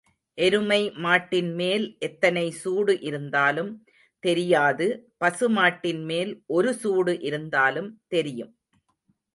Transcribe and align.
எருமை 0.37 0.79
மாட்டின்மேல் 1.03 1.85
எத்தனை 2.07 2.45
சூடு 2.61 2.93
இருந்தாலும் 3.01 3.71
தெரியாது 4.23 4.87
பசு 5.17 5.49
மாட்டின்மேல் 5.59 6.33
ஒரு 6.49 6.73
சூடு 6.81 7.15
இருந்தாலும் 7.21 7.91
தெரியும். 8.07 8.53